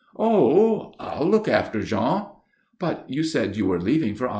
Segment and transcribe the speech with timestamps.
[0.17, 2.23] "Oh, I'll look after Jean."
[2.79, 4.29] "But you said you were leaving for Avignon to day."